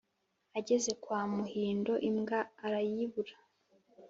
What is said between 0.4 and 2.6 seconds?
Ageze kwa Muhindo imbwa